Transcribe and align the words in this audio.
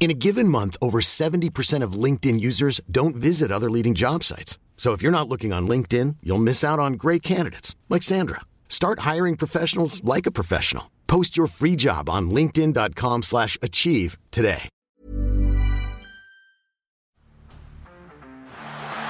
In 0.00 0.10
a 0.10 0.14
given 0.14 0.48
month, 0.48 0.78
over 0.80 1.02
70% 1.02 1.82
of 1.82 1.92
LinkedIn 1.92 2.40
users 2.40 2.80
don't 2.90 3.14
visit 3.14 3.52
other 3.52 3.70
leading 3.70 3.94
job 3.94 4.24
sites. 4.24 4.58
So 4.78 4.92
if 4.92 5.02
you're 5.02 5.12
not 5.12 5.28
looking 5.28 5.52
on 5.52 5.68
LinkedIn, 5.68 6.16
you'll 6.22 6.38
miss 6.38 6.64
out 6.64 6.78
on 6.78 6.94
great 6.94 7.22
candidates 7.22 7.76
like 7.90 8.02
Sandra. 8.02 8.40
Start 8.70 9.00
hiring 9.00 9.36
professionals 9.36 10.02
like 10.02 10.24
a 10.24 10.30
professional. 10.30 10.90
Post 11.06 11.36
your 11.36 11.48
free 11.48 11.76
job 11.76 12.08
on 12.08 12.30
linkedin.com/achieve 12.30 14.16
today. 14.30 14.70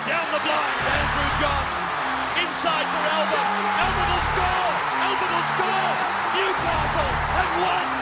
Down 0.08 0.26
the 0.34 0.40
blind, 0.42 0.74
Andrew 0.90 1.30
John. 1.38 1.66
Inside 2.42 2.86
for 2.90 3.04
Albert. 3.14 3.46
Albert 3.78 4.08
will 4.10 4.24
score. 4.26 4.74
Albert 5.06 5.30
will 5.38 5.46
score. 5.54 5.94
Newcastle 6.34 7.14
have 7.38 7.52
won. 7.62 7.99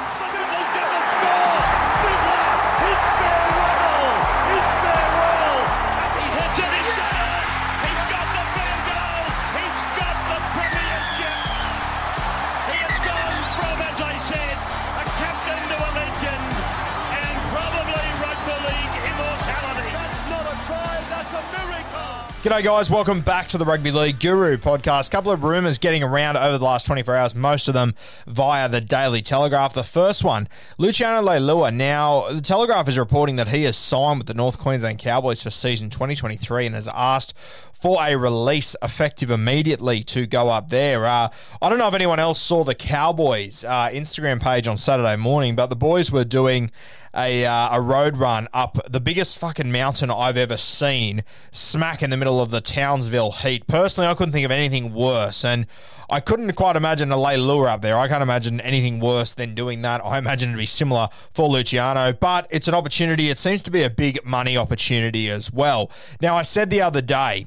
Fiddler, 2.89 3.38
G'day, 22.44 22.62
guys. 22.62 22.89
Welcome 22.89 23.20
back 23.20 23.48
to 23.48 23.58
the 23.58 23.64
Rugby 23.64 23.91
League 23.91 24.20
Guru 24.20 24.58
podcast. 24.58 25.08
A 25.08 25.11
couple 25.11 25.33
of 25.33 25.42
rumours 25.42 25.77
getting 25.77 26.05
around 26.05 26.36
over 26.36 26.56
the 26.56 26.64
last 26.64 26.86
24 26.86 27.17
hours, 27.17 27.34
most 27.34 27.67
of 27.67 27.75
them 27.75 27.97
via 28.28 28.69
the 28.69 28.81
Daily 28.81 29.22
Telegraph. 29.22 29.75
The 29.75 29.83
first 29.83 30.22
one, 30.22 30.47
Luciano 30.78 31.20
Leilua. 31.20 31.75
Now, 31.75 32.31
the 32.31 32.41
Telegraph 32.41 32.89
is 32.89 32.97
reporting 32.97 33.34
that 33.36 33.48
he 33.48 33.64
has 33.64 33.77
signed 33.77 34.19
with 34.19 34.28
the 34.28 34.34
North 34.34 34.56
Queensland 34.56 35.00
Cowboys 35.00 35.42
for 35.42 35.50
season 35.50 35.91
2023 35.91 36.66
and 36.66 36.77
has 36.77 36.86
asked 36.94 37.34
for 37.80 37.98
a 38.02 38.16
release 38.16 38.74
effective 38.82 39.30
immediately 39.30 40.02
to 40.02 40.26
go 40.26 40.48
up 40.48 40.68
there. 40.68 41.06
Uh, 41.06 41.28
I 41.62 41.68
don't 41.68 41.78
know 41.78 41.88
if 41.88 41.94
anyone 41.94 42.18
else 42.18 42.40
saw 42.40 42.64
the 42.64 42.74
Cowboys 42.74 43.64
uh, 43.64 43.88
Instagram 43.92 44.41
page 44.41 44.66
on 44.66 44.78
Saturday 44.78 45.16
morning, 45.16 45.54
but 45.54 45.66
the 45.66 45.76
boys 45.76 46.10
were 46.10 46.25
doing 46.25 46.70
a, 47.14 47.47
uh, 47.47 47.76
a 47.76 47.80
road 47.80 48.16
run 48.16 48.48
up 48.53 48.78
the 48.91 49.00
biggest 49.00 49.38
fucking 49.38 49.70
mountain 49.70 50.10
I've 50.10 50.36
ever 50.36 50.56
seen, 50.56 51.22
smack 51.53 52.03
in 52.03 52.10
the 52.10 52.16
middle 52.16 52.41
of 52.41 52.50
the 52.50 52.60
Townsville 52.60 53.32
heat. 53.32 53.66
Personally, 53.66 54.08
I 54.08 54.14
couldn't 54.14 54.32
think 54.32 54.44
of 54.44 54.50
anything 54.50 54.92
worse, 54.92 55.44
and 55.44 55.66
I 56.10 56.20
couldn't 56.20 56.53
quite 56.54 56.74
imagine 56.74 57.12
a 57.12 57.16
Leilua 57.16 57.69
up 57.69 57.82
there. 57.82 57.97
I 57.97 58.08
can't 58.08 58.22
imagine 58.22 58.60
anything 58.60 58.98
worse 58.98 59.34
than 59.34 59.54
doing 59.54 59.82
that. 59.82 60.04
I 60.04 60.19
imagine 60.19 60.50
it'd 60.50 60.58
be 60.58 60.66
similar 60.66 61.08
for 61.32 61.48
Luciano, 61.48 62.12
but 62.12 62.47
it's 62.50 62.66
an 62.66 62.74
opportunity. 62.74 63.30
It 63.30 63.38
seems 63.38 63.62
to 63.64 63.70
be 63.70 63.82
a 63.82 63.91
big 63.91 64.24
money 64.24 64.56
opportunity 64.56 65.30
as 65.30 65.53
well. 65.53 65.91
Now, 66.20 66.36
I 66.36 66.42
said 66.42 66.70
the 66.70 66.82
other 66.82 67.03
day, 67.03 67.47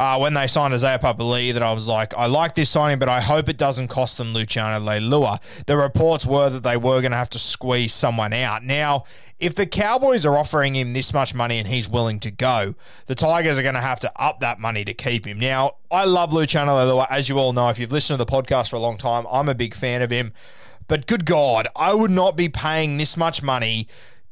uh, 0.00 0.16
when 0.16 0.32
they 0.32 0.46
signed 0.46 0.72
Isaiah 0.72 0.98
Papali'i 0.98 1.52
that 1.52 1.62
I 1.62 1.74
was 1.74 1.86
like, 1.86 2.14
I 2.16 2.24
like 2.24 2.54
this 2.54 2.70
signing, 2.70 2.98
but 2.98 3.10
I 3.10 3.20
hope 3.20 3.50
it 3.50 3.58
doesn't 3.58 3.88
cost 3.88 4.16
them 4.16 4.32
Luciano 4.32 4.82
Leilua. 4.82 5.40
The 5.66 5.76
reports 5.76 6.24
were 6.24 6.48
that 6.48 6.62
they 6.62 6.78
were 6.78 7.02
going 7.02 7.10
to 7.10 7.18
have 7.18 7.28
to 7.28 7.38
squeeze 7.38 7.92
someone 7.92 8.32
out. 8.32 8.64
Now, 8.64 9.04
if 9.38 9.54
the 9.54 9.66
Cowboys 9.66 10.24
are 10.24 10.38
offering 10.38 10.74
him 10.74 10.92
this 10.92 11.12
much 11.12 11.34
money 11.34 11.58
and 11.58 11.68
he's 11.68 11.86
willing 11.86 12.18
to 12.20 12.30
go, 12.30 12.76
the 13.08 13.14
Tigers 13.14 13.58
are 13.58 13.62
going 13.62 13.74
to 13.74 13.82
have 13.82 14.00
to 14.00 14.12
up 14.16 14.40
that 14.40 14.58
money 14.58 14.86
to 14.86 14.94
keep 14.94 15.26
him. 15.26 15.38
Now, 15.38 15.76
I 15.90 16.06
love 16.06 16.32
Luciano 16.32 16.72
Leilua. 16.72 17.06
As 17.10 17.28
you 17.28 17.38
all 17.38 17.52
know, 17.52 17.68
if 17.68 17.78
you've 17.78 17.92
listened 17.92 18.18
to 18.18 18.24
the 18.24 18.32
podcast 18.32 18.70
for 18.70 18.76
a 18.76 18.80
long 18.80 18.96
time, 18.96 19.26
I'm 19.30 19.50
a 19.50 19.54
big 19.54 19.74
fan 19.74 20.00
of 20.00 20.08
him. 20.08 20.32
But 20.88 21.06
good 21.08 21.26
God, 21.26 21.68
I 21.76 21.92
would 21.92 22.10
not 22.10 22.38
be 22.38 22.48
paying 22.48 22.96
this 22.96 23.18
much 23.18 23.42
money 23.42 23.86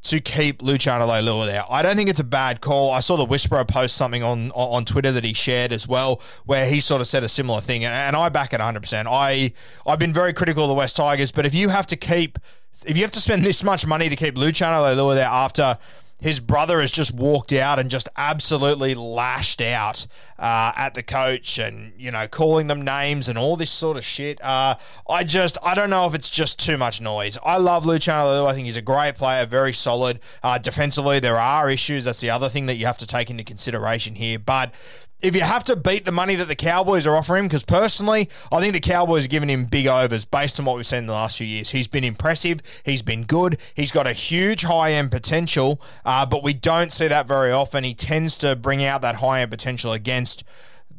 to 0.09 0.21
keep 0.21 0.63
Luciano 0.63 1.07
Leilua 1.07 1.47
there. 1.47 1.65
I 1.69 1.83
don't 1.83 1.97
think 1.97 2.09
it's 2.09 2.21
a 2.21 2.25
bad 2.25 2.61
call. 2.61 2.91
I 2.91 3.01
saw 3.01 3.17
the 3.17 3.25
Whisperer 3.25 3.65
post 3.65 3.97
something 3.97 4.23
on 4.23 4.51
on 4.53 4.85
Twitter 4.85 5.13
that 5.13 5.25
he 5.25 5.33
shared 5.33 5.73
as 5.73 5.87
well, 5.87 6.21
where 6.45 6.67
he 6.67 6.81
sort 6.81 7.01
of 7.01 7.07
said 7.07 7.25
a 7.25 7.29
similar 7.29 7.61
thing, 7.61 7.85
and, 7.85 8.17
I 8.17 8.29
back 8.31 8.53
it 8.53 8.61
100%. 8.61 9.07
I 9.09 9.53
I've 9.87 9.99
been 9.99 10.13
very 10.13 10.33
critical 10.33 10.65
of 10.65 10.69
the 10.69 10.75
West 10.75 10.97
Tigers, 10.97 11.31
but 11.31 11.47
if 11.47 11.55
you 11.55 11.69
have 11.69 11.87
to 11.89 11.97
keep, 11.97 12.39
if 12.87 12.97
you 12.97 13.03
have 13.03 13.13
to 13.13 13.21
spend 13.21 13.45
this 13.45 13.63
much 13.63 13.87
money 13.87 14.09
to 14.09 14.17
keep 14.17 14.37
Luciano 14.37 14.83
Leilua 14.83 15.15
there 15.15 15.27
after 15.27 15.79
his 16.21 16.41
brother 16.41 16.81
has 16.81 16.91
just 16.91 17.15
walked 17.15 17.53
out 17.53 17.79
and 17.79 17.91
just 17.91 18.09
absolutely 18.17 18.95
lashed 18.95 19.61
out 19.61 20.06
uh, 20.39 20.73
at 20.77 20.95
the 20.95 21.03
coach 21.03 21.59
and 21.59 21.93
you 21.97 22.11
know 22.11 22.27
calling 22.27 22.67
them 22.67 22.83
names 22.83 23.29
and 23.29 23.39
all 23.39 23.56
this 23.56 23.71
sort 23.71 23.97
of 23.97 24.05
shit. 24.05 24.43
Uh, 24.43 24.77
I 25.09 25.25
just 25.25 25.56
I 25.62 25.75
don't 25.75 25.91
know 25.91 26.06
if 26.06 26.15
it's 26.15 26.31
just 26.31 26.59
too 26.59 26.77
much 26.77 27.01
noise. 27.01 27.39
I 27.45 27.59
love 27.59 27.87
Luciano. 27.87 28.47
I 28.47 28.55
think 28.55 28.67
he's 28.67 28.77
a 28.77 28.83
great 28.83 29.15
player, 29.15 29.47
very 29.47 29.73
solid. 29.73 30.21
Uh, 30.43 30.59
defensively, 30.59 31.21
there 31.21 31.39
are 31.39 31.71
issues. 31.71 32.05
That's 32.05 32.21
the 32.21 32.31
other 32.31 32.49
thing 32.49 32.67
that 32.67 32.75
you 32.75 32.87
have 32.87 32.99
to 32.99 33.06
take 33.06 33.31
into 33.31 33.45
consideration 33.45 34.17
here. 34.17 34.39
But 34.39 34.73
if 35.21 35.34
you 35.34 35.41
have 35.41 35.65
to 35.65 35.75
beat 35.75 36.05
the 36.05 36.12
money 36.12 36.37
that 36.37 36.47
the 36.47 36.55
Cowboys 36.55 37.06
are 37.06 37.17
offering, 37.17 37.45
him, 37.45 37.49
because 37.49 37.65
personally, 37.65 38.29
I 38.53 38.61
think 38.61 38.73
the 38.73 38.81
Cowboys 38.81 39.25
are 39.25 39.29
giving 39.29 39.49
him 39.49 39.65
big 39.65 39.87
overs 39.87 40.25
based 40.25 40.61
on 40.61 40.67
what 40.67 40.77
we've 40.77 40.87
seen 40.87 41.01
in 41.01 41.06
the 41.06 41.12
last 41.12 41.39
few 41.39 41.47
years. 41.47 41.71
He's 41.71 41.89
been 41.89 42.05
impressive. 42.05 42.61
He's 42.84 43.03
been 43.03 43.25
good. 43.25 43.59
He's 43.75 43.91
got 43.91 44.06
a 44.06 44.12
huge 44.12 44.62
high 44.62 44.93
end 44.93 45.11
potential, 45.11 45.81
uh, 46.05 46.25
but 46.25 46.43
we 46.43 46.55
don't 46.55 46.93
see 46.93 47.09
that 47.09 47.27
very 47.27 47.51
often. 47.51 47.83
He 47.83 47.95
tends 47.95 48.37
to 48.39 48.55
bring 48.55 48.84
out 48.84 49.03
that 49.03 49.17
high 49.17 49.41
end 49.41 49.51
potential 49.51 49.93
against 49.93 50.45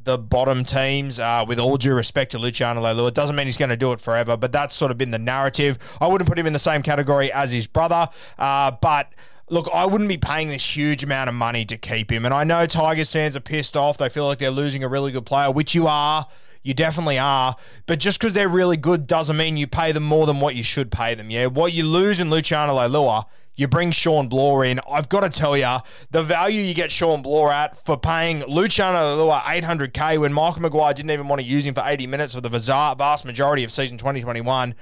the 0.03 0.17
bottom 0.17 0.65
teams. 0.65 1.19
Uh, 1.19 1.45
with 1.47 1.59
all 1.59 1.77
due 1.77 1.93
respect 1.93 2.31
to 2.31 2.39
Luciano 2.39 2.81
Leilua, 2.81 3.09
it 3.09 3.15
doesn't 3.15 3.35
mean 3.35 3.47
he's 3.47 3.57
going 3.57 3.69
to 3.69 3.77
do 3.77 3.93
it 3.93 4.01
forever, 4.01 4.35
but 4.35 4.51
that's 4.51 4.75
sort 4.75 4.91
of 4.91 4.97
been 4.97 5.11
the 5.11 5.19
narrative. 5.19 5.77
I 6.01 6.07
wouldn't 6.07 6.27
put 6.27 6.37
him 6.37 6.45
in 6.45 6.53
the 6.53 6.59
same 6.59 6.81
category 6.81 7.31
as 7.31 7.51
his 7.51 7.67
brother, 7.67 8.09
uh, 8.37 8.71
but 8.81 9.13
look, 9.49 9.67
I 9.73 9.85
wouldn't 9.85 10.09
be 10.09 10.17
paying 10.17 10.47
this 10.47 10.75
huge 10.75 11.03
amount 11.03 11.29
of 11.29 11.35
money 11.35 11.65
to 11.65 11.77
keep 11.77 12.11
him. 12.11 12.25
And 12.25 12.33
I 12.33 12.43
know 12.43 12.65
Tigers 12.65 13.11
fans 13.11 13.35
are 13.35 13.41
pissed 13.41 13.75
off. 13.75 13.97
They 13.97 14.09
feel 14.09 14.25
like 14.25 14.39
they're 14.39 14.51
losing 14.51 14.83
a 14.83 14.87
really 14.87 15.11
good 15.11 15.25
player, 15.25 15.51
which 15.51 15.75
you 15.75 15.87
are. 15.87 16.27
You 16.61 16.73
definitely 16.73 17.17
are. 17.17 17.55
But 17.85 17.99
just 17.99 18.19
because 18.19 18.33
they're 18.33 18.49
really 18.49 18.77
good 18.77 19.07
doesn't 19.07 19.37
mean 19.37 19.55
you 19.57 19.65
pay 19.65 19.91
them 19.91 20.03
more 20.03 20.25
than 20.25 20.39
what 20.39 20.55
you 20.55 20.63
should 20.63 20.91
pay 20.91 21.15
them. 21.15 21.29
Yeah. 21.29 21.45
What 21.47 21.73
you 21.73 21.83
lose 21.83 22.19
in 22.19 22.29
Luciano 22.29 22.73
Leilua, 22.75 23.25
you 23.55 23.67
bring 23.67 23.91
Shawn 23.91 24.27
Blore 24.27 24.65
in. 24.65 24.79
I've 24.89 25.07
got 25.09 25.21
to 25.21 25.29
tell 25.29 25.57
you, 25.57 25.77
the 26.11 26.21
value 26.21 26.61
you 26.61 26.73
get 26.73 26.91
Shawn 26.91 27.21
Blore 27.21 27.51
at 27.51 27.77
for 27.77 27.97
paying 27.97 28.43
Luciano 28.45 28.97
Leilua 28.97 29.39
800k 29.41 30.19
when 30.19 30.33
Michael 30.33 30.61
Maguire 30.61 30.93
didn't 30.93 31.11
even 31.11 31.27
want 31.27 31.41
to 31.41 31.47
use 31.47 31.65
him 31.65 31.73
for 31.73 31.83
80 31.85 32.07
minutes 32.07 32.33
for 32.33 32.41
the 32.41 32.49
vast 32.49 33.25
majority 33.25 33.63
of 33.63 33.71
season 33.71 33.97
2021. 33.97 34.75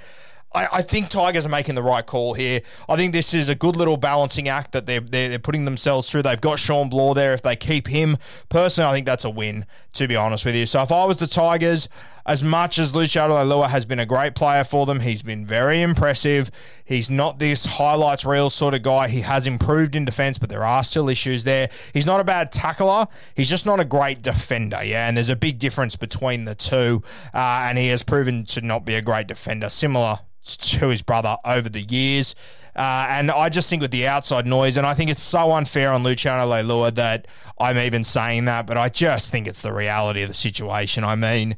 I, 0.58 0.78
I 0.78 0.82
think 0.82 1.10
Tigers 1.10 1.46
are 1.46 1.50
making 1.50 1.76
the 1.76 1.84
right 1.84 2.06
call 2.06 2.34
here. 2.34 2.62
I 2.90 2.96
think 2.96 3.14
this 3.14 3.34
is 3.34 3.48
a 3.48 3.56
good 3.56 3.76
little 3.76 3.98
balancing 3.98 4.50
act 4.50 4.72
that 4.72 4.86
they're, 4.88 5.00
they're, 5.00 5.30
they're 5.30 5.40
putting 5.40 5.66
themselves 5.66 6.10
through. 6.10 6.24
They've 6.24 6.42
got 6.42 6.58
Shawn 6.58 6.90
Blore 6.90 7.14
there. 7.14 7.34
If 7.34 7.44
they 7.44 7.56
keep 7.56 7.88
him, 7.88 8.18
personally, 8.50 8.90
I 8.90 8.94
think 8.94 9.06
that's 9.06 9.26
a 9.26 9.30
win, 9.30 9.66
to 9.94 10.08
be 10.08 10.16
honest 10.16 10.46
with 10.46 10.56
you. 10.56 10.66
So 10.66 10.82
if 10.82 10.92
I 10.92 11.06
was 11.06 11.18
the 11.18 11.28
Tigers, 11.28 11.88
as 12.28 12.44
much 12.44 12.78
as 12.78 12.94
Luciano 12.94 13.36
Leilua 13.36 13.70
has 13.70 13.86
been 13.86 14.00
a 14.00 14.06
great 14.06 14.36
player 14.36 14.66
for 14.66 14.86
them, 14.86 15.00
he's 15.00 15.22
been 15.22 15.46
very 15.46 15.82
impressive. 15.82 16.52
He's 16.84 17.10
not 17.10 17.40
this 17.40 17.66
highlights 17.66 18.26
reel 18.26 18.50
sort 18.50 18.74
of 18.74 18.84
guy. 18.84 19.08
He 19.08 19.22
has 19.22 19.48
improved 19.48 19.96
in 19.96 20.04
defense, 20.04 20.38
but 20.38 20.50
there 20.50 20.66
are 20.66 20.84
still 20.84 21.08
issues 21.08 21.46
there. 21.46 21.70
He's 21.94 22.06
not 22.06 22.20
a 22.20 22.26
bad 22.26 22.52
tackler. 22.52 23.08
He's 23.34 23.50
just 23.50 23.66
not 23.66 23.80
a 23.80 23.86
great 23.86 24.22
defender, 24.22 24.84
yeah. 24.84 25.08
And 25.08 25.16
there's 25.16 25.30
a 25.30 25.38
big 25.38 25.58
difference 25.58 25.96
between 25.96 26.44
the 26.44 26.54
two. 26.54 27.02
Uh, 27.34 27.68
and 27.70 27.78
he 27.78 27.88
has 27.88 28.04
proven 28.04 28.46
to 28.48 28.62
not 28.62 28.84
be 28.84 28.96
a 28.96 29.02
great 29.02 29.28
defender. 29.28 29.70
Similar 29.70 30.20
to 30.44 30.90
his 30.90 31.02
brother 31.02 31.38
over 31.46 31.70
the 31.70 31.82
years. 31.82 32.36
Uh, 32.76 33.08
and 33.10 33.32
I 33.32 33.50
just 33.50 33.70
think 33.70 33.82
with 33.82 33.92
the 33.92 34.08
outside 34.08 34.46
noise, 34.46 34.78
and 34.78 34.86
I 34.86 34.94
think 34.94 35.10
it's 35.10 35.22
so 35.22 35.52
unfair 35.54 35.92
on 35.92 36.04
Luciano 36.04 36.46
Leilua 36.46 36.94
that 36.96 37.28
I'm 37.60 37.78
even 37.78 38.04
saying 38.04 38.46
that, 38.46 38.68
but 38.68 38.78
I 38.78 38.90
just 38.90 39.32
think 39.32 39.48
it's 39.48 39.64
the 39.64 39.74
reality 39.74 40.22
of 40.22 40.28
the 40.28 40.36
situation. 40.36 41.04
I 41.04 41.16
mean, 41.16 41.58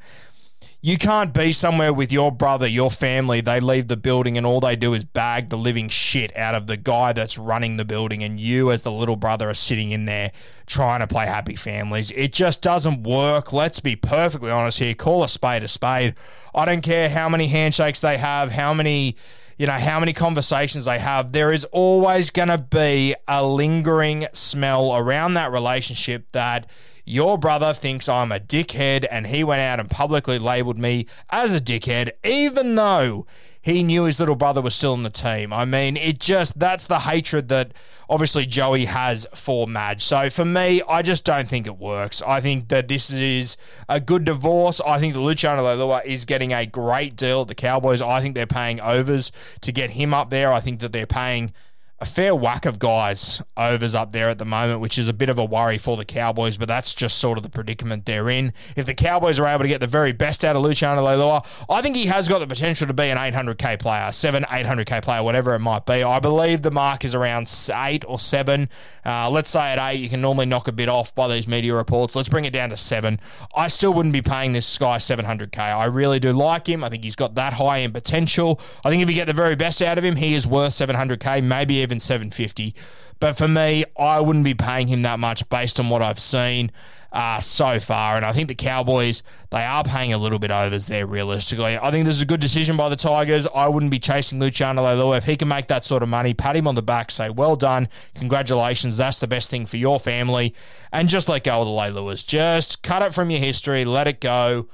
you 0.81 0.97
can't 0.97 1.33
be 1.33 1.51
somewhere 1.51 1.91
with 1.91 2.11
your 2.11 2.31
brother, 2.31 2.65
your 2.65 2.89
family. 2.89 3.41
They 3.41 3.59
leave 3.59 3.89
the 3.89 3.97
building 3.97 4.37
and 4.37 4.45
all 4.45 4.61
they 4.61 4.77
do 4.77 4.93
is 4.93 5.03
bag 5.03 5.49
the 5.49 5.57
living 5.57 5.89
shit 5.89 6.35
out 6.37 6.55
of 6.55 6.67
the 6.67 6.77
guy 6.77 7.11
that's 7.11 7.37
running 7.37 7.75
the 7.75 7.83
building, 7.83 8.23
and 8.23 8.39
you, 8.39 8.71
as 8.71 8.83
the 8.83 8.91
little 8.91 9.17
brother, 9.17 9.49
are 9.49 9.53
sitting 9.53 9.91
in 9.91 10.05
there 10.05 10.31
trying 10.65 11.01
to 11.01 11.07
play 11.07 11.25
happy 11.25 11.55
families. 11.55 12.11
It 12.11 12.31
just 12.31 12.61
doesn't 12.61 13.03
work. 13.03 13.51
Let's 13.51 13.81
be 13.81 13.97
perfectly 13.97 14.51
honest 14.51 14.79
here. 14.79 14.93
Call 14.93 15.23
a 15.23 15.27
spade 15.27 15.63
a 15.63 15.67
spade. 15.67 16.15
I 16.55 16.65
don't 16.65 16.81
care 16.81 17.09
how 17.09 17.27
many 17.27 17.47
handshakes 17.47 17.99
they 17.99 18.17
have, 18.17 18.51
how 18.51 18.73
many 18.73 19.17
you 19.59 19.67
know, 19.67 19.73
how 19.73 19.99
many 19.99 20.13
conversations 20.13 20.85
they 20.85 20.97
have, 20.97 21.33
there 21.33 21.51
is 21.51 21.65
always 21.65 22.29
going 22.29 22.47
to 22.47 22.57
be 22.57 23.13
a 23.27 23.45
lingering 23.45 24.25
smell 24.31 24.95
around 24.95 25.33
that 25.33 25.51
relationship 25.51 26.25
that 26.31 26.65
your 27.05 27.37
brother 27.37 27.73
thinks 27.73 28.07
I'm 28.07 28.31
a 28.31 28.39
dickhead 28.39 29.05
and 29.11 29.27
he 29.27 29.43
went 29.43 29.59
out 29.59 29.81
and 29.81 29.89
publicly 29.89 30.39
labeled 30.39 30.79
me 30.79 31.07
as 31.29 31.53
a 31.53 31.59
dickhead, 31.59 32.11
even 32.23 32.75
though 32.75 33.27
he 33.61 33.83
knew 33.83 34.03
his 34.03 34.19
little 34.19 34.35
brother 34.35 34.61
was 34.61 34.73
still 34.73 34.93
in 34.93 35.03
the 35.03 35.09
team. 35.09 35.51
I 35.51 35.65
mean, 35.65 35.97
it 35.97 36.19
just, 36.19 36.57
that's 36.57 36.87
the 36.87 36.99
hatred 36.99 37.49
that 37.49 37.73
obviously 38.09 38.45
Joey 38.45 38.85
has 38.85 39.27
for 39.35 39.67
Madge. 39.67 40.01
So 40.03 40.29
for 40.29 40.45
me, 40.45 40.81
I 40.87 41.01
just 41.01 41.25
don't 41.25 41.49
think 41.49 41.67
it 41.67 41.77
works. 41.77 42.21
I 42.25 42.39
think 42.39 42.69
that 42.69 42.87
this 42.87 43.11
is 43.11 43.57
a 43.89 43.99
good 43.99 44.23
divorce. 44.23 44.79
I 44.81 44.99
think 44.99 45.13
that 45.13 45.19
Luciano 45.19 45.63
Leilua 45.63 46.05
is 46.05 46.25
getting 46.25 46.53
a 46.53 46.65
great 46.65 47.15
deal 47.15 47.41
at 47.41 47.47
the 47.49 47.55
Cowboys. 47.55 48.01
I 48.01 48.21
think 48.21 48.35
they're 48.35 48.47
paying 48.47 48.79
overs 48.79 49.31
to 49.61 49.71
get 49.71 49.91
him 49.91 50.13
up 50.13 50.29
there. 50.29 50.53
I 50.53 50.61
think 50.61 50.79
that 50.79 50.93
they're 50.93 51.05
paying 51.05 51.51
a 52.01 52.05
fair 52.05 52.33
whack 52.33 52.65
of 52.65 52.79
guys 52.79 53.41
overs 53.57 53.93
up 53.93 54.13
there 54.13 54.29
at 54.29 54.37
the 54.37 54.45
moment, 54.45 54.79
which 54.79 54.97
is 54.97 55.07
a 55.09 55.13
bit 55.13 55.29
of 55.29 55.37
a 55.37 55.43
worry 55.43 55.77
for 55.77 55.97
the 55.97 56.05
Cowboys, 56.05 56.57
but 56.57 56.67
that's 56.67 56.93
just 56.93 57.17
sort 57.17 57.37
of 57.37 57.43
the 57.43 57.49
predicament 57.49 58.05
they're 58.05 58.29
in. 58.29 58.53
If 58.77 58.85
the 58.85 58.93
Cowboys 58.93 59.39
are 59.39 59.47
able 59.47 59.63
to 59.63 59.67
get 59.67 59.81
the 59.81 59.87
very 59.87 60.13
best 60.13 60.45
out 60.45 60.55
of 60.55 60.61
Luciano 60.61 61.05
Leilua, 61.05 61.45
I 61.69 61.81
think 61.81 61.97
he 61.97 62.05
has 62.05 62.29
got 62.29 62.39
the 62.39 62.47
potential 62.47 62.87
to 62.87 62.93
be 62.93 63.03
an 63.03 63.17
800k 63.17 63.79
player, 63.79 64.11
7, 64.11 64.43
800k 64.43 65.01
player, 65.01 65.23
whatever 65.23 65.53
it 65.55 65.59
might 65.59 65.85
be. 65.85 66.01
I 66.03 66.19
believe 66.19 66.61
the 66.61 66.71
mark 66.71 67.03
is 67.03 67.13
around 67.13 67.51
8 67.73 68.05
or 68.07 68.17
7. 68.17 68.69
Uh, 69.05 69.29
let's 69.29 69.49
say 69.49 69.73
at 69.73 69.93
8, 69.93 69.99
you 69.99 70.09
can 70.09 70.21
normally 70.21 70.45
knock 70.45 70.69
a 70.69 70.71
bit 70.71 70.87
off 70.87 71.13
by 71.13 71.27
these 71.27 71.47
media 71.47 71.75
reports. 71.75 72.15
Let's 72.15 72.29
bring 72.29 72.45
it 72.45 72.53
down 72.53 72.69
to 72.69 72.77
7. 72.77 73.19
I 73.55 73.67
still 73.67 73.93
wouldn't 73.93 74.13
be 74.13 74.21
paying 74.21 74.53
this 74.53 74.77
guy 74.77 74.97
700k. 74.97 75.59
I 75.59 75.85
really 75.85 76.19
do 76.19 76.31
like 76.31 76.67
him. 76.67 76.83
I 76.83 76.89
think 76.89 77.03
he's 77.03 77.17
got 77.17 77.35
that 77.35 77.53
high 77.53 77.79
in 77.79 77.91
potential. 77.91 78.61
I 78.85 78.89
think 78.89 79.03
if 79.03 79.09
you 79.09 79.15
get 79.15 79.27
the 79.27 79.33
very 79.33 79.55
best 79.55 79.81
out 79.81 79.97
of 79.97 80.05
him, 80.05 80.15
he 80.15 80.33
is 80.33 80.47
worth 80.47 80.71
700k, 80.73 81.43
maybe 81.43 81.88
even 81.89 81.99
even 81.99 81.99
750. 81.99 82.75
But 83.19 83.33
for 83.33 83.47
me, 83.47 83.83
I 83.97 84.21
wouldn't 84.21 84.45
be 84.45 84.53
paying 84.53 84.87
him 84.87 85.01
that 85.01 85.19
much 85.19 85.47
based 85.49 85.79
on 85.79 85.89
what 85.89 86.01
I've 86.01 86.19
seen 86.19 86.71
uh, 87.11 87.41
so 87.41 87.79
far. 87.79 88.15
And 88.15 88.25
I 88.25 88.31
think 88.31 88.47
the 88.47 88.55
Cowboys, 88.55 89.23
they 89.49 89.63
are 89.63 89.83
paying 89.83 90.13
a 90.13 90.17
little 90.17 90.39
bit 90.39 90.51
overs 90.51 90.87
there, 90.87 91.05
realistically. 91.05 91.77
I 91.77 91.91
think 91.91 92.05
this 92.05 92.15
is 92.15 92.21
a 92.21 92.25
good 92.25 92.39
decision 92.39 92.77
by 92.77 92.87
the 92.87 92.95
Tigers. 92.95 93.45
I 93.53 93.67
wouldn't 93.67 93.91
be 93.91 93.99
chasing 93.99 94.39
Luciano 94.39 94.83
Leilua. 94.83 95.17
If 95.17 95.25
he 95.25 95.35
can 95.35 95.47
make 95.47 95.67
that 95.67 95.83
sort 95.83 96.03
of 96.03 96.07
money, 96.07 96.33
pat 96.33 96.55
him 96.55 96.67
on 96.67 96.75
the 96.75 96.81
back, 96.81 97.11
say, 97.11 97.29
well 97.29 97.55
done, 97.55 97.89
congratulations, 98.15 98.95
that's 98.95 99.19
the 99.19 99.27
best 99.27 99.49
thing 99.49 99.65
for 99.65 99.77
your 99.77 99.99
family. 99.99 100.53
And 100.93 101.09
just 101.09 101.27
let 101.27 101.43
go 101.43 101.59
of 101.59 101.65
the 101.65 101.71
Leiluas. 101.71 102.25
Just 102.25 102.83
cut 102.83 103.01
it 103.01 103.13
from 103.13 103.31
your 103.31 103.39
history, 103.39 103.83
let 103.83 104.07
it 104.07 104.21
go 104.21 104.69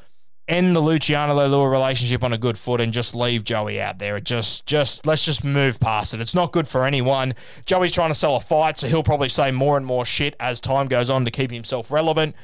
end 0.48 0.76
the 0.76 0.80
Luciano 0.80 1.36
Leilua 1.36 1.70
relationship 1.72 2.24
on 2.24 2.34
a 2.34 2.38
good 2.38 2.58
foot 2.58 2.80
and 2.82 2.94
just 2.94 3.16
leave 3.16 3.44
Joey 3.44 3.82
out 3.82 4.00
there. 4.00 4.18
It 4.18 4.24
just, 4.24 4.66
just 4.66 5.06
let's 5.06 5.26
just 5.26 5.44
move 5.44 5.80
past 5.80 6.14
it. 6.14 6.22
It's 6.22 6.36
not 6.36 6.52
good 6.52 6.68
for 6.68 6.86
anyone. 6.86 7.34
Joey's 7.66 7.92
trying 7.92 8.12
to 8.12 8.16
sell 8.16 8.36
a 8.36 8.40
fight, 8.40 8.78
so 8.78 8.88
he'll 8.88 9.04
probably 9.04 9.30
say 9.30 9.52
more 9.52 9.78
and 9.78 9.86
more 9.86 10.06
shit 10.06 10.36
as 10.40 10.62
time 10.62 10.88
goes 10.88 11.10
on 11.10 11.26
to 11.26 11.32
keep 11.32 11.52
himself 11.52 11.92
relevant. 11.92 12.36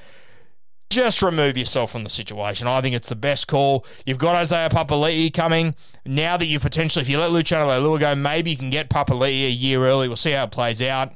Just 0.90 1.22
remove 1.22 1.58
yourself 1.58 1.92
from 1.92 2.04
the 2.04 2.10
situation. 2.10 2.68
I 2.68 2.82
think 2.82 2.96
it's 2.96 3.08
the 3.08 3.16
best 3.16 3.48
call. 3.48 3.86
You've 4.06 4.18
got 4.18 4.36
Isaiah 4.36 4.70
Papali'i 4.70 5.34
coming. 5.34 5.76
Now 6.06 6.36
that 6.36 6.48
you've 6.48 6.64
potentially, 6.64 7.02
if 7.02 7.08
you 7.08 7.18
let 7.18 7.32
Luciano 7.32 7.66
Leilua 7.68 8.00
go, 8.00 8.16
maybe 8.16 8.52
you 8.52 8.58
can 8.58 8.72
get 8.72 8.90
Papali'i 8.90 9.46
a 9.46 9.52
year 9.52 9.86
early. 9.86 10.10
We'll 10.10 10.18
see 10.18 10.32
how 10.32 10.44
it 10.44 10.52
plays 10.52 10.82
out. 10.82 11.14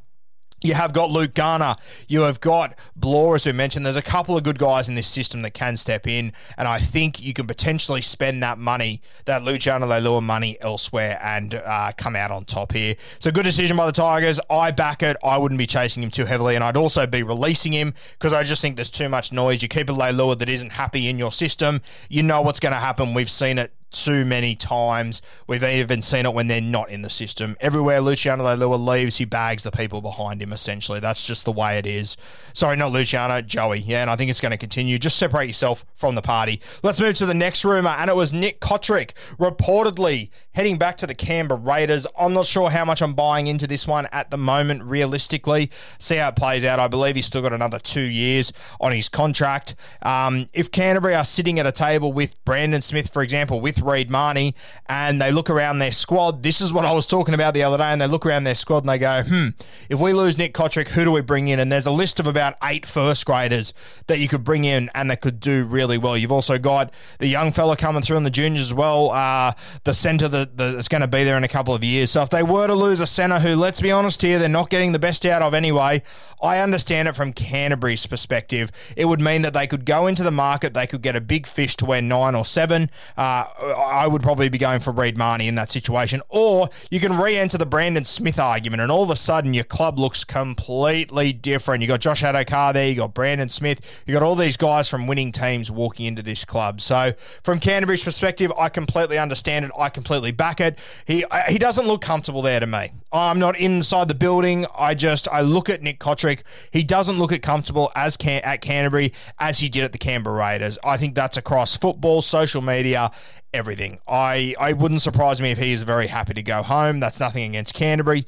You 0.61 0.73
have 0.73 0.93
got 0.93 1.11
Luke 1.11 1.33
Garner. 1.33 1.75
You 2.07 2.21
have 2.21 2.39
got 2.39 2.75
Blore, 2.95 3.35
as 3.35 3.45
we 3.45 3.51
mentioned. 3.51 3.85
There's 3.85 3.95
a 3.95 4.01
couple 4.01 4.37
of 4.37 4.43
good 4.43 4.57
guys 4.57 4.87
in 4.87 4.95
this 4.95 5.05
system 5.05 5.41
that 5.43 5.51
can 5.51 5.77
step 5.77 6.07
in, 6.07 6.33
and 6.57 6.67
I 6.67 6.79
think 6.79 7.21
you 7.21 7.33
can 7.33 7.45
potentially 7.45 8.01
spend 8.01 8.41
that 8.41 8.57
money, 8.57 9.01
that 9.25 9.43
Luciano 9.43 9.85
Leilua 9.85 10.23
money, 10.23 10.57
elsewhere 10.61 11.19
and 11.21 11.53
uh, 11.55 11.91
come 11.97 12.15
out 12.15 12.31
on 12.31 12.45
top 12.45 12.71
here. 12.71 12.95
So 13.19 13.31
good 13.31 13.43
decision 13.43 13.77
by 13.77 13.85
the 13.85 13.91
Tigers. 13.91 14.39
I 14.49 14.71
back 14.71 15.03
it. 15.03 15.17
I 15.23 15.37
wouldn't 15.37 15.59
be 15.59 15.67
chasing 15.67 16.01
him 16.01 16.09
too 16.09 16.25
heavily, 16.25 16.55
and 16.55 16.63
I'd 16.63 16.77
also 16.77 17.05
be 17.05 17.21
releasing 17.21 17.73
him 17.73 17.93
because 18.13 18.33
I 18.33 18.43
just 18.43 18.61
think 18.61 18.75
there's 18.75 18.89
too 18.89 19.09
much 19.09 19.31
noise. 19.31 19.61
You 19.61 19.67
keep 19.67 19.89
a 19.89 19.93
Leilua 19.93 20.39
that 20.39 20.49
isn't 20.49 20.71
happy 20.71 21.09
in 21.09 21.19
your 21.19 21.31
system. 21.31 21.81
You 22.09 22.23
know 22.23 22.41
what's 22.41 22.59
going 22.59 22.73
to 22.73 22.79
happen. 22.79 23.13
We've 23.13 23.29
seen 23.29 23.59
it 23.59 23.71
too 24.03 24.25
many 24.25 24.55
times. 24.55 25.21
We've 25.47 25.63
even 25.63 26.01
seen 26.01 26.25
it 26.25 26.33
when 26.33 26.47
they're 26.47 26.61
not 26.61 26.89
in 26.89 27.01
the 27.01 27.09
system. 27.09 27.55
Everywhere 27.59 28.01
Luciano 28.01 28.43
Leilua 28.43 28.83
leaves, 28.83 29.17
he 29.17 29.25
bags 29.25 29.63
the 29.63 29.71
people 29.71 30.01
behind 30.01 30.41
him, 30.41 30.51
essentially. 30.51 30.99
That's 30.99 31.25
just 31.25 31.45
the 31.45 31.51
way 31.51 31.77
it 31.77 31.85
is. 31.85 32.17
Sorry, 32.53 32.75
not 32.75 32.91
Luciano, 32.91 33.41
Joey. 33.41 33.79
Yeah, 33.79 34.01
and 34.01 34.09
I 34.09 34.15
think 34.15 34.29
it's 34.29 34.41
going 34.41 34.51
to 34.51 34.57
continue. 34.57 34.99
Just 34.99 35.17
separate 35.17 35.47
yourself 35.47 35.85
from 35.93 36.15
the 36.15 36.21
party. 36.21 36.61
Let's 36.83 36.99
move 36.99 37.15
to 37.15 37.25
the 37.25 37.33
next 37.33 37.63
rumour, 37.63 37.89
and 37.89 38.09
it 38.09 38.15
was 38.15 38.33
Nick 38.33 38.59
Cotric 38.59 39.13
reportedly 39.37 40.29
heading 40.53 40.77
back 40.77 40.97
to 40.97 41.07
the 41.07 41.15
Canberra 41.15 41.59
Raiders. 41.59 42.07
I'm 42.17 42.33
not 42.33 42.45
sure 42.45 42.69
how 42.69 42.85
much 42.85 43.01
I'm 43.01 43.13
buying 43.13 43.47
into 43.47 43.67
this 43.67 43.87
one 43.87 44.07
at 44.11 44.31
the 44.31 44.37
moment, 44.37 44.83
realistically. 44.83 45.71
See 45.99 46.15
how 46.17 46.29
it 46.29 46.35
plays 46.35 46.63
out. 46.63 46.79
I 46.79 46.87
believe 46.87 47.15
he's 47.15 47.25
still 47.25 47.41
got 47.41 47.53
another 47.53 47.79
two 47.79 48.01
years 48.01 48.53
on 48.79 48.91
his 48.91 49.09
contract. 49.09 49.75
Um, 50.01 50.47
if 50.53 50.71
Canterbury 50.71 51.15
are 51.15 51.25
sitting 51.25 51.59
at 51.59 51.65
a 51.65 51.71
table 51.71 52.13
with 52.13 52.43
Brandon 52.45 52.81
Smith, 52.81 53.11
for 53.11 53.21
example, 53.21 53.59
with 53.59 53.81
Reed 53.85 54.09
Mahoney 54.09 54.55
and 54.87 55.21
they 55.21 55.31
look 55.31 55.49
around 55.49 55.79
their 55.79 55.91
squad. 55.91 56.43
This 56.43 56.61
is 56.61 56.73
what 56.73 56.85
I 56.85 56.93
was 56.93 57.05
talking 57.05 57.33
about 57.33 57.53
the 57.53 57.63
other 57.63 57.77
day, 57.77 57.85
and 57.85 58.01
they 58.01 58.07
look 58.07 58.25
around 58.25 58.43
their 58.43 58.55
squad 58.55 58.79
and 58.79 58.89
they 58.89 58.97
go, 58.97 59.23
hmm, 59.23 59.49
if 59.89 59.99
we 59.99 60.13
lose 60.13 60.37
Nick 60.37 60.53
Cotric, 60.53 60.89
who 60.89 61.03
do 61.03 61.11
we 61.11 61.21
bring 61.21 61.47
in? 61.47 61.59
And 61.59 61.71
there's 61.71 61.85
a 61.85 61.91
list 61.91 62.19
of 62.19 62.27
about 62.27 62.55
eight 62.63 62.85
first 62.85 63.25
graders 63.25 63.73
that 64.07 64.19
you 64.19 64.27
could 64.27 64.43
bring 64.43 64.65
in 64.65 64.89
and 64.93 65.09
that 65.09 65.21
could 65.21 65.39
do 65.39 65.65
really 65.65 65.97
well. 65.97 66.17
You've 66.17 66.31
also 66.31 66.57
got 66.57 66.91
the 67.19 67.27
young 67.27 67.51
fella 67.51 67.77
coming 67.77 68.01
through 68.01 68.17
in 68.17 68.23
the 68.23 68.29
juniors 68.29 68.61
as 68.61 68.73
well, 68.73 69.11
uh, 69.11 69.53
the 69.83 69.93
centre 69.93 70.27
that, 70.27 70.57
that's 70.57 70.87
going 70.87 71.01
to 71.01 71.07
be 71.07 71.23
there 71.23 71.37
in 71.37 71.43
a 71.43 71.49
couple 71.49 71.73
of 71.73 71.83
years. 71.83 72.11
So 72.11 72.21
if 72.21 72.29
they 72.29 72.43
were 72.43 72.67
to 72.67 72.75
lose 72.75 72.99
a 72.99 73.07
centre 73.07 73.39
who, 73.39 73.55
let's 73.55 73.81
be 73.81 73.91
honest 73.91 74.21
here, 74.21 74.39
they're 74.39 74.49
not 74.49 74.69
getting 74.69 74.91
the 74.91 74.99
best 74.99 75.25
out 75.25 75.41
of 75.41 75.53
anyway, 75.53 76.01
I 76.41 76.59
understand 76.59 77.07
it 77.07 77.15
from 77.15 77.33
Canterbury's 77.33 78.05
perspective. 78.05 78.71
It 78.95 79.05
would 79.05 79.21
mean 79.21 79.41
that 79.43 79.53
they 79.53 79.67
could 79.67 79.85
go 79.85 80.07
into 80.07 80.23
the 80.23 80.31
market, 80.31 80.73
they 80.73 80.87
could 80.87 81.01
get 81.01 81.15
a 81.15 81.21
big 81.21 81.47
fish 81.47 81.75
to 81.77 81.85
where 81.85 82.01
nine 82.01 82.35
or 82.35 82.45
seven. 82.45 82.89
Uh, 83.17 83.45
I 83.75 84.07
would 84.07 84.23
probably 84.23 84.49
be 84.49 84.57
going 84.57 84.79
for 84.79 84.91
Reed 84.91 85.17
Mahoney 85.17 85.47
in 85.47 85.55
that 85.55 85.69
situation. 85.69 86.21
Or 86.29 86.69
you 86.89 86.99
can 86.99 87.17
re 87.17 87.37
enter 87.37 87.57
the 87.57 87.65
Brandon 87.65 88.03
Smith 88.03 88.39
argument, 88.39 88.81
and 88.81 88.91
all 88.91 89.03
of 89.03 89.09
a 89.09 89.15
sudden 89.15 89.53
your 89.53 89.63
club 89.63 89.99
looks 89.99 90.23
completely 90.23 91.33
different. 91.33 91.81
You 91.81 91.87
got 91.87 91.99
Josh 91.99 92.23
Addo-Carr 92.23 92.73
there, 92.73 92.87
you 92.87 92.95
got 92.95 93.13
Brandon 93.13 93.49
Smith, 93.49 93.81
you 94.05 94.13
got 94.13 94.23
all 94.23 94.35
these 94.35 94.57
guys 94.57 94.89
from 94.89 95.07
winning 95.07 95.31
teams 95.31 95.69
walking 95.69 96.05
into 96.05 96.21
this 96.21 96.45
club. 96.45 96.81
So, 96.81 97.13
from 97.43 97.59
Canterbury's 97.59 98.03
perspective, 98.03 98.51
I 98.57 98.69
completely 98.69 99.17
understand 99.17 99.65
it. 99.65 99.71
I 99.77 99.89
completely 99.89 100.31
back 100.31 100.59
it. 100.61 100.77
He 101.05 101.25
uh, 101.25 101.43
he 101.47 101.57
doesn't 101.57 101.87
look 101.87 102.01
comfortable 102.01 102.41
there 102.41 102.59
to 102.59 102.67
me. 102.67 102.91
I'm 103.11 103.39
not 103.39 103.57
inside 103.57 104.07
the 104.07 104.15
building. 104.15 104.65
I 104.77 104.93
just 104.93 105.27
I 105.29 105.41
look 105.41 105.69
at 105.69 105.81
Nick 105.81 105.99
Cotric. 105.99 106.43
He 106.71 106.83
doesn't 106.83 107.17
look 107.17 107.31
at 107.31 107.41
comfortable 107.41 107.91
as 107.95 108.17
can, 108.17 108.41
at 108.43 108.61
Canterbury 108.61 109.13
as 109.39 109.59
he 109.59 109.69
did 109.69 109.83
at 109.83 109.91
the 109.91 109.97
Canberra 109.97 110.37
Raiders. 110.37 110.77
I 110.83 110.97
think 110.97 111.15
that's 111.15 111.37
across 111.37 111.77
football, 111.77 112.21
social 112.21 112.61
media, 112.61 113.11
everything. 113.55 113.99
I, 114.07 114.53
I 114.59 114.73
wouldn't 114.73 115.01
surprise 115.01 115.41
me 115.41 115.51
if 115.51 115.57
he 115.57 115.71
is 115.71 115.83
very 115.83 116.07
happy 116.07 116.33
to 116.33 116.43
go 116.43 116.61
home. 116.61 116.99
That's 116.99 117.19
nothing 117.19 117.49
against 117.49 117.73
Canterbury. 117.73 118.25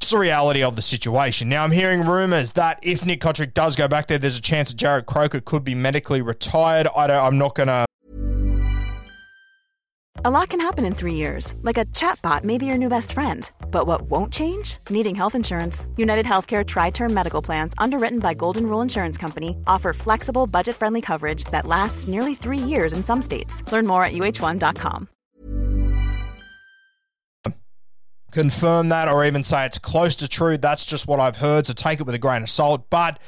It's 0.00 0.10
the 0.10 0.18
reality 0.18 0.62
of 0.62 0.76
the 0.76 0.82
situation. 0.82 1.48
Now, 1.48 1.64
I'm 1.64 1.72
hearing 1.72 2.06
rumours 2.06 2.52
that 2.52 2.78
if 2.82 3.04
Nick 3.04 3.20
Cotric 3.20 3.52
does 3.52 3.74
go 3.74 3.88
back 3.88 4.06
there, 4.06 4.18
there's 4.18 4.38
a 4.38 4.42
chance 4.42 4.68
that 4.68 4.78
Jarrod 4.78 5.06
Croker 5.06 5.40
could 5.40 5.64
be 5.64 5.74
medically 5.74 6.22
retired. 6.22 6.86
I 6.96 7.08
don't, 7.08 7.18
I'm 7.18 7.36
not 7.36 7.56
going 7.56 7.66
to. 7.66 7.87
A 10.24 10.30
lot 10.32 10.48
can 10.48 10.60
happen 10.60 10.84
in 10.84 10.94
three 10.96 11.14
years, 11.14 11.54
like 11.62 11.78
a 11.78 11.84
chatbot 11.94 12.42
may 12.42 12.58
be 12.58 12.66
your 12.66 12.76
new 12.76 12.88
best 12.88 13.12
friend. 13.12 13.48
But 13.70 13.86
what 13.86 14.10
won't 14.10 14.32
change? 14.32 14.78
Needing 14.90 15.14
health 15.14 15.36
insurance. 15.36 15.86
United 15.96 16.26
Healthcare 16.26 16.66
Tri 16.66 16.90
Term 16.90 17.14
Medical 17.14 17.40
Plans, 17.40 17.72
underwritten 17.78 18.18
by 18.18 18.34
Golden 18.34 18.66
Rule 18.66 18.80
Insurance 18.80 19.16
Company, 19.16 19.56
offer 19.68 19.92
flexible, 19.92 20.48
budget 20.48 20.74
friendly 20.74 21.00
coverage 21.00 21.44
that 21.52 21.66
lasts 21.66 22.08
nearly 22.08 22.34
three 22.34 22.58
years 22.58 22.92
in 22.92 23.04
some 23.04 23.22
states. 23.22 23.62
Learn 23.70 23.86
more 23.86 24.02
at 24.02 24.12
uh1.com. 24.12 25.08
Confirm 28.32 28.88
that 28.88 29.06
or 29.06 29.24
even 29.24 29.44
say 29.44 29.66
it's 29.66 29.78
close 29.78 30.16
to 30.16 30.26
true. 30.26 30.58
That's 30.58 30.84
just 30.84 31.06
what 31.06 31.20
I've 31.20 31.36
heard, 31.36 31.66
so 31.66 31.74
take 31.74 32.00
it 32.00 32.06
with 32.06 32.16
a 32.16 32.18
grain 32.18 32.42
of 32.42 32.50
salt. 32.50 32.90
But 32.90 33.20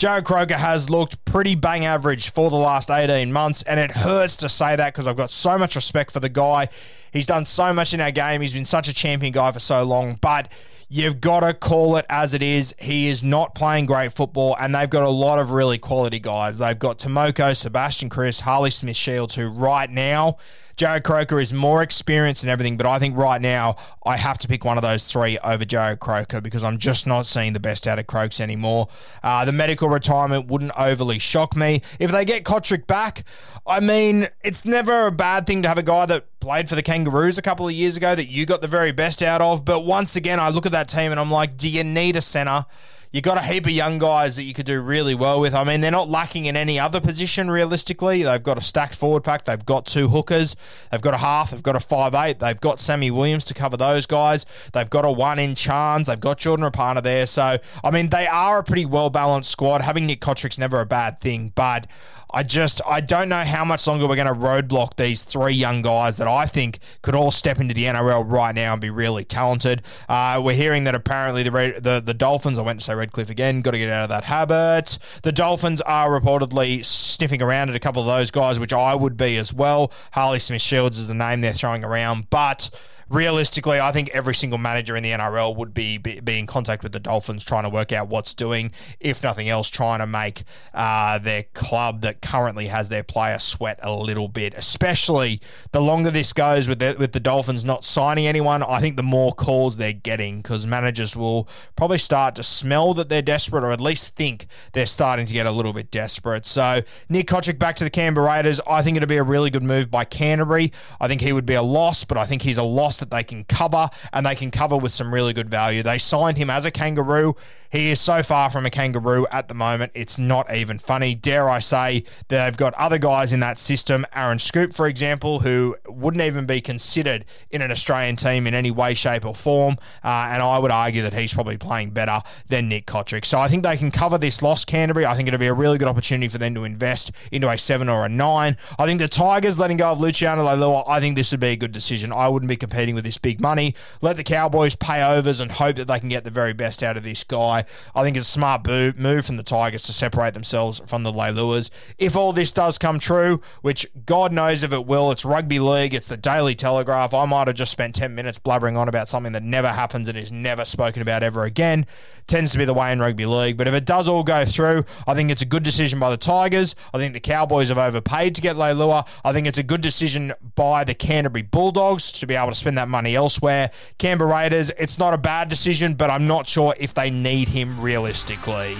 Jarrod 0.00 0.24
Croker 0.24 0.56
has 0.56 0.88
looked 0.88 1.22
pretty 1.26 1.54
bang 1.54 1.84
average 1.84 2.30
for 2.30 2.48
the 2.48 2.56
last 2.56 2.90
18 2.90 3.30
months, 3.30 3.62
and 3.64 3.78
it 3.78 3.90
hurts 3.90 4.34
to 4.36 4.48
say 4.48 4.74
that 4.74 4.94
because 4.94 5.06
I've 5.06 5.18
got 5.18 5.30
so 5.30 5.58
much 5.58 5.76
respect 5.76 6.10
for 6.10 6.20
the 6.20 6.30
guy. 6.30 6.70
He's 7.12 7.26
done 7.26 7.44
so 7.44 7.72
much 7.72 7.94
in 7.94 8.00
our 8.00 8.10
game. 8.10 8.40
He's 8.40 8.54
been 8.54 8.64
such 8.64 8.88
a 8.88 8.94
champion 8.94 9.32
guy 9.32 9.50
for 9.52 9.60
so 9.60 9.82
long, 9.84 10.18
but 10.20 10.50
you've 10.88 11.20
got 11.20 11.40
to 11.40 11.54
call 11.54 11.96
it 11.96 12.06
as 12.08 12.34
it 12.34 12.42
is. 12.42 12.74
He 12.78 13.08
is 13.08 13.22
not 13.22 13.54
playing 13.54 13.86
great 13.86 14.12
football, 14.12 14.56
and 14.60 14.74
they've 14.74 14.90
got 14.90 15.04
a 15.04 15.08
lot 15.08 15.38
of 15.38 15.52
really 15.52 15.78
quality 15.78 16.18
guys. 16.18 16.58
They've 16.58 16.78
got 16.78 16.98
Timoko, 16.98 17.56
Sebastian 17.56 18.08
Kris, 18.08 18.40
Harley 18.40 18.70
Smith 18.70 18.96
Shields, 18.96 19.34
who 19.34 19.48
right 19.48 19.90
now 19.90 20.36
Jarrod 20.80 21.04
Croker 21.04 21.38
is 21.38 21.52
more 21.52 21.82
experienced 21.82 22.42
and 22.42 22.50
everything, 22.50 22.78
but 22.78 22.86
I 22.86 22.98
think 22.98 23.14
right 23.14 23.40
now 23.40 23.76
I 24.06 24.16
have 24.16 24.38
to 24.38 24.48
pick 24.48 24.64
one 24.64 24.78
of 24.78 24.82
those 24.82 25.12
three 25.12 25.38
over 25.40 25.64
Jarrod 25.64 25.98
Croker 25.98 26.40
because 26.40 26.64
I'm 26.64 26.78
just 26.78 27.06
not 27.06 27.26
seeing 27.26 27.52
the 27.52 27.60
best 27.60 27.86
out 27.86 27.98
of 27.98 28.06
Croaks 28.06 28.40
anymore. 28.40 28.88
Uh, 29.22 29.44
the 29.44 29.52
medical 29.52 29.90
retirement 29.90 30.46
wouldn't 30.46 30.72
overly 30.78 31.18
shock 31.18 31.54
me. 31.54 31.82
If 31.98 32.10
they 32.10 32.24
get 32.24 32.44
Cotric 32.44 32.86
back, 32.86 33.24
I 33.66 33.80
mean, 33.80 34.28
it's 34.42 34.64
never 34.64 35.06
a 35.06 35.12
bad 35.12 35.46
thing 35.46 35.60
to 35.62 35.68
have 35.68 35.76
a 35.76 35.82
guy 35.82 36.06
that 36.06 36.24
played 36.40 36.68
for 36.68 36.74
the 36.74 36.82
Kangaroos 36.82 37.38
a 37.38 37.42
couple 37.42 37.68
of 37.68 37.72
years 37.72 37.96
ago 37.96 38.14
that 38.14 38.26
you 38.26 38.46
got 38.46 38.60
the 38.60 38.66
very 38.66 38.92
best 38.92 39.22
out 39.22 39.40
of. 39.40 39.64
But 39.64 39.80
once 39.80 40.16
again, 40.16 40.40
I 40.40 40.48
look 40.48 40.66
at 40.66 40.72
that 40.72 40.88
team 40.88 41.10
and 41.10 41.20
I'm 41.20 41.30
like, 41.30 41.56
do 41.56 41.68
you 41.68 41.84
need 41.84 42.16
a 42.16 42.22
centre? 42.22 42.66
you 43.12 43.20
got 43.20 43.36
a 43.36 43.42
heap 43.42 43.66
of 43.66 43.72
young 43.72 43.98
guys 43.98 44.36
that 44.36 44.44
you 44.44 44.54
could 44.54 44.66
do 44.66 44.80
really 44.80 45.16
well 45.16 45.40
with. 45.40 45.52
I 45.52 45.64
mean, 45.64 45.80
they're 45.80 45.90
not 45.90 46.08
lacking 46.08 46.46
in 46.46 46.56
any 46.56 46.78
other 46.78 47.00
position 47.00 47.50
realistically. 47.50 48.22
They've 48.22 48.42
got 48.42 48.56
a 48.56 48.60
stacked 48.60 48.94
forward 48.94 49.24
pack. 49.24 49.44
They've 49.44 49.64
got 49.64 49.84
two 49.86 50.08
hookers. 50.08 50.54
They've 50.92 51.00
got 51.00 51.14
a 51.14 51.18
half. 51.18 51.50
They've 51.50 51.62
got 51.62 51.74
a 51.74 51.80
five 51.80 52.14
eight. 52.14 52.38
They've 52.38 52.60
got 52.60 52.78
Sammy 52.78 53.10
Williams 53.10 53.44
to 53.46 53.54
cover 53.54 53.76
those 53.76 54.06
guys. 54.06 54.46
They've 54.72 54.88
got 54.88 55.04
a 55.04 55.10
one 55.10 55.40
in 55.40 55.54
Charnze. 55.54 56.06
They've 56.06 56.20
got 56.20 56.38
Jordan 56.38 56.70
Rapana 56.70 57.02
there. 57.02 57.26
So 57.26 57.58
I 57.82 57.90
mean, 57.90 58.10
they 58.10 58.28
are 58.28 58.58
a 58.58 58.64
pretty 58.64 58.86
well 58.86 59.10
balanced 59.10 59.50
squad. 59.50 59.82
Having 59.82 60.06
Nick 60.06 60.20
Cotric's 60.20 60.58
never 60.58 60.80
a 60.80 60.86
bad 60.86 61.18
thing, 61.18 61.52
but 61.56 61.88
I 62.32 62.42
just 62.42 62.80
I 62.86 63.00
don't 63.00 63.28
know 63.28 63.44
how 63.44 63.64
much 63.64 63.86
longer 63.86 64.06
we're 64.06 64.16
going 64.16 64.26
to 64.26 64.34
roadblock 64.34 64.96
these 64.96 65.24
three 65.24 65.54
young 65.54 65.82
guys 65.82 66.16
that 66.18 66.28
I 66.28 66.46
think 66.46 66.78
could 67.02 67.14
all 67.14 67.30
step 67.30 67.60
into 67.60 67.74
the 67.74 67.84
NRL 67.84 68.24
right 68.26 68.54
now 68.54 68.72
and 68.72 68.80
be 68.80 68.90
really 68.90 69.24
talented. 69.24 69.82
Uh, 70.08 70.40
we're 70.42 70.54
hearing 70.54 70.84
that 70.84 70.94
apparently 70.94 71.42
the, 71.42 71.50
the 71.80 72.02
the 72.04 72.14
Dolphins. 72.14 72.58
I 72.58 72.62
went 72.62 72.80
to 72.80 72.84
say 72.84 72.94
Redcliffe 72.94 73.30
again. 73.30 73.62
Got 73.62 73.72
to 73.72 73.78
get 73.78 73.88
out 73.88 74.04
of 74.04 74.08
that 74.10 74.24
habit. 74.24 74.98
The 75.22 75.32
Dolphins 75.32 75.80
are 75.82 76.08
reportedly 76.08 76.84
sniffing 76.84 77.42
around 77.42 77.70
at 77.70 77.76
a 77.76 77.80
couple 77.80 78.02
of 78.02 78.06
those 78.06 78.30
guys, 78.30 78.58
which 78.58 78.72
I 78.72 78.94
would 78.94 79.16
be 79.16 79.36
as 79.36 79.52
well. 79.52 79.92
Harley 80.12 80.38
Smith 80.38 80.62
Shields 80.62 80.98
is 80.98 81.08
the 81.08 81.14
name 81.14 81.40
they're 81.40 81.52
throwing 81.52 81.84
around, 81.84 82.30
but 82.30 82.70
realistically, 83.10 83.80
I 83.80 83.90
think 83.90 84.08
every 84.10 84.34
single 84.34 84.58
manager 84.58 84.96
in 84.96 85.02
the 85.02 85.10
NRL 85.10 85.56
would 85.56 85.74
be, 85.74 85.98
be, 85.98 86.20
be 86.20 86.38
in 86.38 86.46
contact 86.46 86.82
with 86.82 86.92
the 86.92 87.00
Dolphins 87.00 87.44
trying 87.44 87.64
to 87.64 87.68
work 87.68 87.92
out 87.92 88.08
what's 88.08 88.32
doing, 88.32 88.70
if 89.00 89.22
nothing 89.22 89.48
else, 89.48 89.68
trying 89.68 89.98
to 89.98 90.06
make 90.06 90.44
uh, 90.72 91.18
their 91.18 91.42
club 91.52 92.02
that 92.02 92.22
currently 92.22 92.68
has 92.68 92.88
their 92.88 93.02
player 93.02 93.38
sweat 93.38 93.80
a 93.82 93.92
little 93.92 94.28
bit. 94.28 94.54
Especially 94.54 95.40
the 95.72 95.80
longer 95.80 96.10
this 96.10 96.32
goes 96.32 96.68
with 96.68 96.78
the, 96.78 96.96
with 96.98 97.12
the 97.12 97.20
Dolphins 97.20 97.64
not 97.64 97.84
signing 97.84 98.26
anyone, 98.26 98.62
I 98.62 98.80
think 98.80 98.96
the 98.96 99.02
more 99.02 99.32
calls 99.32 99.76
they're 99.76 99.92
getting 99.92 100.38
because 100.38 100.66
managers 100.66 101.16
will 101.16 101.48
probably 101.74 101.98
start 101.98 102.36
to 102.36 102.44
smell 102.44 102.94
that 102.94 103.08
they're 103.08 103.22
desperate 103.22 103.64
or 103.64 103.72
at 103.72 103.80
least 103.80 104.14
think 104.14 104.46
they're 104.72 104.86
starting 104.86 105.26
to 105.26 105.32
get 105.32 105.46
a 105.46 105.50
little 105.50 105.72
bit 105.72 105.90
desperate. 105.90 106.46
So 106.46 106.82
Nick 107.08 107.26
Cotric 107.26 107.58
back 107.58 107.74
to 107.76 107.84
the 107.84 107.90
Canberra 107.90 108.28
Raiders. 108.28 108.60
I 108.68 108.82
think 108.82 108.96
it'd 108.96 109.08
be 109.08 109.16
a 109.16 109.22
really 109.24 109.50
good 109.50 109.64
move 109.64 109.90
by 109.90 110.04
Canterbury. 110.04 110.72
I 111.00 111.08
think 111.08 111.20
he 111.20 111.32
would 111.32 111.46
be 111.46 111.54
a 111.54 111.62
loss, 111.62 112.04
but 112.04 112.16
I 112.16 112.24
think 112.24 112.42
he's 112.42 112.58
a 112.58 112.62
loss 112.62 112.99
that 113.00 113.10
they 113.10 113.24
can 113.24 113.44
cover 113.44 113.88
and 114.12 114.24
they 114.24 114.34
can 114.34 114.50
cover 114.50 114.76
with 114.76 114.92
some 114.92 115.12
really 115.12 115.32
good 115.32 115.50
value. 115.50 115.82
They 115.82 115.98
signed 115.98 116.38
him 116.38 116.50
as 116.50 116.64
a 116.64 116.70
kangaroo. 116.70 117.34
He 117.70 117.90
is 117.90 118.00
so 118.00 118.24
far 118.24 118.50
from 118.50 118.66
a 118.66 118.70
kangaroo 118.70 119.28
at 119.30 119.46
the 119.46 119.54
moment, 119.54 119.92
it's 119.94 120.18
not 120.18 120.52
even 120.52 120.80
funny. 120.80 121.14
Dare 121.14 121.48
I 121.48 121.60
say, 121.60 122.02
they've 122.26 122.56
got 122.56 122.74
other 122.74 122.98
guys 122.98 123.32
in 123.32 123.38
that 123.40 123.60
system, 123.60 124.04
Aaron 124.12 124.38
Schoupp, 124.38 124.74
for 124.74 124.88
example, 124.88 125.38
who 125.38 125.76
wouldn't 125.86 126.22
even 126.24 126.46
be 126.46 126.60
considered 126.60 127.24
in 127.48 127.62
an 127.62 127.70
Australian 127.70 128.16
team 128.16 128.48
in 128.48 128.54
any 128.54 128.72
way, 128.72 128.94
shape, 128.94 129.24
or 129.24 129.36
form. 129.36 129.76
Uh, 130.02 130.30
and 130.32 130.42
I 130.42 130.58
would 130.58 130.72
argue 130.72 131.02
that 131.02 131.14
he's 131.14 131.32
probably 131.32 131.58
playing 131.58 131.90
better 131.90 132.20
than 132.48 132.68
Nick 132.68 132.86
Cotric. 132.86 133.24
So 133.24 133.38
I 133.38 133.46
think 133.46 133.62
they 133.62 133.76
can 133.76 133.92
cover 133.92 134.18
this 134.18 134.42
loss, 134.42 134.64
Canterbury. 134.64 135.06
I 135.06 135.14
think 135.14 135.28
it'll 135.28 135.38
be 135.38 135.46
a 135.46 135.54
really 135.54 135.78
good 135.78 135.88
opportunity 135.88 136.26
for 136.26 136.38
them 136.38 136.56
to 136.56 136.64
invest 136.64 137.12
into 137.30 137.48
a 137.48 137.56
seven 137.56 137.88
or 137.88 138.04
a 138.04 138.08
nine. 138.08 138.56
I 138.80 138.86
think 138.86 139.00
the 139.00 139.06
Tigers 139.06 139.60
letting 139.60 139.76
go 139.76 139.92
of 139.92 140.00
Luciano 140.00 140.44
Leilua, 140.44 140.82
I 140.88 140.98
think 140.98 141.14
this 141.14 141.30
would 141.30 141.40
be 141.40 141.48
a 141.48 141.56
good 141.56 141.70
decision. 141.70 142.12
I 142.12 142.26
wouldn't 142.26 142.48
be 142.48 142.56
competing 142.56 142.89
with 142.94 143.04
this 143.04 143.18
big 143.18 143.40
money. 143.40 143.74
Let 144.00 144.16
the 144.16 144.24
Cowboys 144.24 144.74
pay 144.74 145.02
overs 145.02 145.40
and 145.40 145.52
hope 145.52 145.76
that 145.76 145.86
they 145.86 146.00
can 146.00 146.08
get 146.08 146.24
the 146.24 146.30
very 146.30 146.52
best 146.52 146.82
out 146.82 146.96
of 146.96 147.02
this 147.02 147.24
guy. 147.24 147.64
I 147.94 148.02
think 148.02 148.16
it's 148.16 148.26
a 148.26 148.30
smart 148.30 148.66
move 148.66 149.26
from 149.26 149.36
the 149.36 149.42
Tigers 149.42 149.82
to 149.84 149.92
separate 149.92 150.34
themselves 150.34 150.80
from 150.86 151.02
the 151.02 151.12
Leiluas. 151.12 151.70
If 151.98 152.16
all 152.16 152.32
this 152.32 152.52
does 152.52 152.78
come 152.78 152.98
true, 152.98 153.40
which 153.62 153.86
God 154.06 154.32
knows 154.32 154.62
if 154.62 154.72
it 154.72 154.86
will, 154.86 155.10
it's 155.10 155.24
rugby 155.24 155.58
league, 155.58 155.94
it's 155.94 156.06
the 156.06 156.16
Daily 156.16 156.54
Telegraph. 156.54 157.14
I 157.14 157.24
might 157.24 157.48
have 157.48 157.56
just 157.56 157.72
spent 157.72 157.94
10 157.94 158.14
minutes 158.14 158.38
blubbering 158.38 158.76
on 158.76 158.88
about 158.88 159.08
something 159.08 159.32
that 159.32 159.42
never 159.42 159.68
happens 159.68 160.08
and 160.08 160.16
is 160.18 160.32
never 160.32 160.64
spoken 160.64 161.02
about 161.02 161.22
ever 161.22 161.44
again. 161.44 161.86
Tends 162.26 162.52
to 162.52 162.58
be 162.58 162.64
the 162.64 162.74
way 162.74 162.92
in 162.92 163.00
rugby 163.00 163.26
league. 163.26 163.56
But 163.56 163.66
if 163.66 163.74
it 163.74 163.84
does 163.84 164.08
all 164.08 164.22
go 164.22 164.44
through, 164.44 164.84
I 165.06 165.14
think 165.14 165.30
it's 165.30 165.42
a 165.42 165.46
good 165.46 165.62
decision 165.62 165.98
by 165.98 166.10
the 166.10 166.16
Tigers. 166.16 166.74
I 166.94 166.98
think 166.98 167.12
the 167.12 167.20
Cowboys 167.20 167.68
have 167.68 167.78
overpaid 167.78 168.34
to 168.36 168.40
get 168.40 168.56
Leilua. 168.56 169.06
I 169.24 169.32
think 169.32 169.46
it's 169.46 169.58
a 169.58 169.62
good 169.62 169.80
decision 169.80 170.32
by 170.54 170.84
the 170.84 170.94
Canterbury 170.94 171.42
Bulldogs 171.42 172.12
to 172.12 172.26
be 172.26 172.34
able 172.34 172.50
to 172.50 172.54
spend 172.54 172.69
that 172.76 172.88
money 172.88 173.16
elsewhere. 173.16 173.70
Canberra 173.98 174.30
Raiders, 174.30 174.70
it's 174.78 174.98
not 174.98 175.14
a 175.14 175.18
bad 175.18 175.48
decision, 175.48 175.94
but 175.94 176.10
I'm 176.10 176.26
not 176.26 176.46
sure 176.46 176.74
if 176.78 176.94
they 176.94 177.10
need 177.10 177.48
him 177.48 177.80
realistically. 177.80 178.76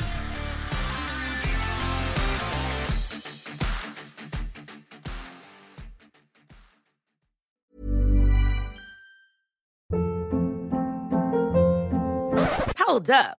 Hold 12.79 13.11
up. 13.11 13.40